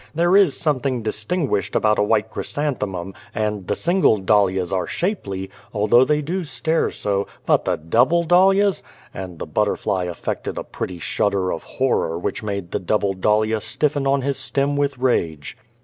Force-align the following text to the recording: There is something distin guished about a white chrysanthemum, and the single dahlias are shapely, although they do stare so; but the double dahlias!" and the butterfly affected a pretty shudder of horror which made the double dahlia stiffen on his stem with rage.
There 0.15 0.35
is 0.35 0.57
something 0.57 1.03
distin 1.03 1.47
guished 1.47 1.75
about 1.75 1.99
a 1.99 2.03
white 2.03 2.31
chrysanthemum, 2.31 3.13
and 3.35 3.67
the 3.67 3.75
single 3.75 4.17
dahlias 4.17 4.73
are 4.73 4.87
shapely, 4.87 5.51
although 5.75 6.03
they 6.03 6.23
do 6.23 6.43
stare 6.43 6.89
so; 6.89 7.27
but 7.45 7.65
the 7.65 7.77
double 7.77 8.23
dahlias!" 8.23 8.81
and 9.13 9.37
the 9.37 9.45
butterfly 9.45 10.05
affected 10.05 10.57
a 10.57 10.63
pretty 10.63 10.97
shudder 10.97 11.53
of 11.53 11.61
horror 11.61 12.17
which 12.17 12.41
made 12.41 12.71
the 12.71 12.79
double 12.79 13.13
dahlia 13.13 13.61
stiffen 13.61 14.07
on 14.07 14.23
his 14.23 14.37
stem 14.39 14.75
with 14.75 14.97
rage. 14.97 15.55